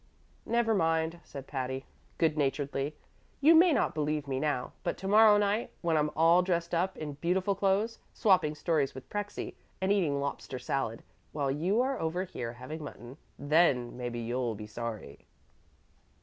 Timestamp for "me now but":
4.27-4.97